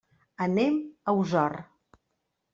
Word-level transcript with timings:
Anem 0.45 0.79
a 0.83 1.15
Osor. 1.25 1.59